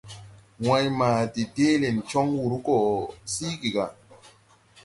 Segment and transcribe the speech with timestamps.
[0.65, 2.77] Wãy ma de deele cɔŋ wǔr gɔ
[3.33, 3.85] síigi gà.